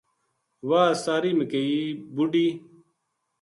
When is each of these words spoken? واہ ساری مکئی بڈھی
واہ 0.69 0.89
ساری 1.05 1.31
مکئی 1.37 1.75
بڈھی 2.15 2.47